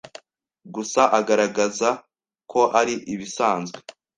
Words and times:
gusa 0.75 1.01
agaragaraza 1.19 1.89
ko 2.51 2.61
ari 2.79 2.93
ibisanzwe. 3.13 3.77